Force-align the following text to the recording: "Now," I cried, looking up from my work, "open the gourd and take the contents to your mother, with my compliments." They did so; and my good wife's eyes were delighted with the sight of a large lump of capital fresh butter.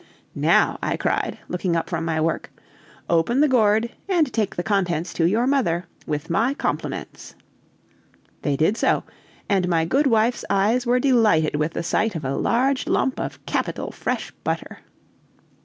"Now," 0.33 0.79
I 0.81 0.97
cried, 0.97 1.37
looking 1.47 1.75
up 1.75 1.87
from 1.87 2.03
my 2.05 2.19
work, 2.19 2.51
"open 3.07 3.39
the 3.39 3.47
gourd 3.47 3.91
and 4.09 4.33
take 4.33 4.55
the 4.55 4.63
contents 4.63 5.13
to 5.13 5.25
your 5.27 5.45
mother, 5.45 5.85
with 6.07 6.27
my 6.27 6.55
compliments." 6.55 7.35
They 8.41 8.57
did 8.57 8.77
so; 8.77 9.03
and 9.47 9.67
my 9.69 9.85
good 9.85 10.07
wife's 10.07 10.43
eyes 10.49 10.87
were 10.87 10.99
delighted 10.99 11.55
with 11.55 11.73
the 11.73 11.83
sight 11.83 12.15
of 12.15 12.25
a 12.25 12.35
large 12.35 12.87
lump 12.87 13.19
of 13.19 13.45
capital 13.45 13.91
fresh 13.91 14.31
butter. 14.43 14.79